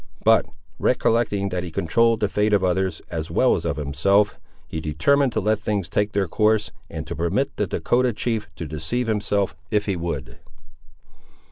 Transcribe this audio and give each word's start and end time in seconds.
But, 0.23 0.47
recollecting 0.79 1.49
that 1.49 1.63
he 1.63 1.69
controlled 1.69 2.21
the 2.21 2.27
fate 2.27 2.53
of 2.53 2.63
others 2.63 3.03
as 3.11 3.29
well 3.29 3.53
as 3.53 3.65
of 3.65 3.77
himself, 3.77 4.39
he 4.67 4.81
determined 4.81 5.31
to 5.33 5.39
let 5.39 5.59
things 5.59 5.87
take 5.87 6.13
their 6.13 6.27
course, 6.27 6.71
and 6.89 7.05
to 7.05 7.15
permit 7.15 7.55
the 7.57 7.67
Dahcotah 7.67 8.13
chief 8.13 8.49
to 8.55 8.65
deceive 8.65 9.05
himself 9.05 9.55
if 9.69 9.85
he 9.85 9.95
would. 9.95 10.39